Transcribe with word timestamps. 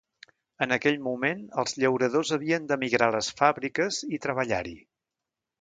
En 0.65 0.71
aquell 0.77 0.95
moment, 1.07 1.43
els 1.63 1.77
llauradors 1.83 2.33
havien 2.37 2.67
d'emigrar 2.71 3.13
a 3.13 3.15
les 3.19 3.31
fàbriques 3.43 4.03
i 4.19 4.23
treballar-hi. 4.29 4.79